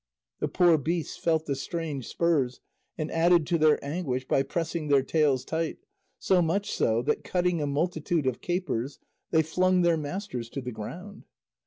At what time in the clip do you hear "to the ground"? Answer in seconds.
10.49-11.25